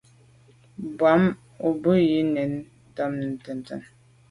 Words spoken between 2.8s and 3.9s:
nta ntàne.